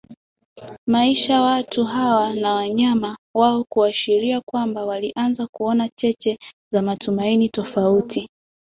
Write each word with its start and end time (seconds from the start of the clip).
Maisha 0.87 1.41
watu 1.41 1.85
hawa 1.85 2.33
na 2.33 2.53
wanyama 2.53 3.17
waoKuashiria 3.33 4.41
kwamba 4.41 4.85
walianza 4.85 5.47
kuona 5.47 5.89
cheche 5.89 6.39
za 6.71 6.81
Matumaini 6.81 7.49
tofauti 7.49 8.29